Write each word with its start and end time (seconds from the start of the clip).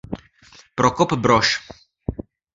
Prokop 0.75 1.13
Brož. 1.21 1.53